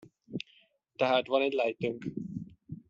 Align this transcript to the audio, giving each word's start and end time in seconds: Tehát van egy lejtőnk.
Tehát 0.95 1.27
van 1.27 1.41
egy 1.41 1.53
lejtőnk. 1.53 2.03